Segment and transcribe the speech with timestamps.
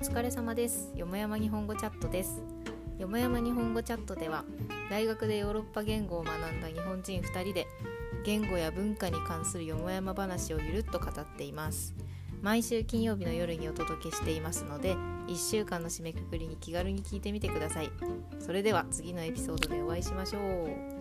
[0.00, 0.90] 疲れ様です。
[0.96, 2.42] よもやま日本語チャットです。
[2.98, 4.44] よもやま日本語チャットでは
[4.88, 7.66] 大学でヨーロッパ言語を学んだ日本人2人で
[8.24, 11.94] 言語や文化に関するよもやま話をゆるっと語っています。
[12.40, 14.94] 毎週金曜日の夜にお届けしていますので
[15.28, 17.90] 1週間の締めくくりに気軽に聞いてみてください。
[18.38, 20.99] それでは次のエピソードでお会いしましょう。